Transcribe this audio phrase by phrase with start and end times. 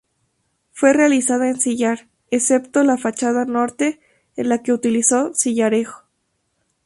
[0.71, 3.99] Fue realizada en sillar, excepto la fachada norte
[4.35, 6.01] en la que utilizó sillarejo.